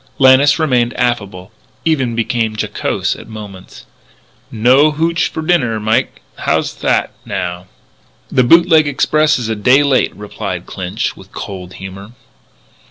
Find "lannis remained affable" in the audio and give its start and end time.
0.17-1.51